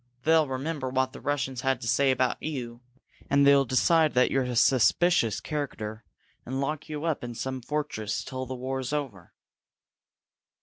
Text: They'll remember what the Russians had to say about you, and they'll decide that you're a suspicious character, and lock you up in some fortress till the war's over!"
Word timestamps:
They'll 0.23 0.47
remember 0.47 0.89
what 0.89 1.13
the 1.13 1.21
Russians 1.21 1.61
had 1.61 1.79
to 1.81 1.87
say 1.87 2.09
about 2.09 2.41
you, 2.41 2.81
and 3.29 3.45
they'll 3.45 3.65
decide 3.65 4.15
that 4.15 4.31
you're 4.31 4.41
a 4.45 4.55
suspicious 4.55 5.39
character, 5.39 6.03
and 6.43 6.59
lock 6.59 6.89
you 6.89 7.03
up 7.05 7.23
in 7.23 7.35
some 7.35 7.61
fortress 7.61 8.23
till 8.23 8.47
the 8.47 8.55
war's 8.55 8.93
over!" 8.93 9.31